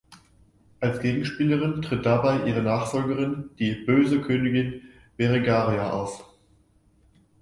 Als 0.79 0.99
Gegenspielerin 0.99 1.83
tritt 1.83 2.07
dabei 2.07 2.47
ihre 2.47 2.63
Nachfolgerin, 2.63 3.51
die 3.59 3.75
„böse“ 3.85 4.19
Königin 4.19 4.81
Berengaria 5.15 5.91
auf. 5.91 6.25